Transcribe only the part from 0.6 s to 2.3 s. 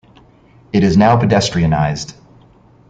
It is now pedestrianised.